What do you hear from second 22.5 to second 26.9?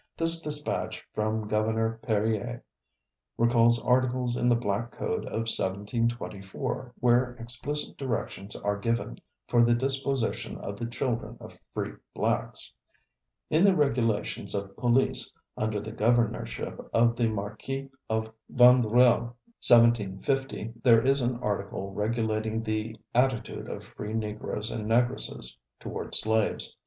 the attitude of free Negroes and Negresses toward slaves.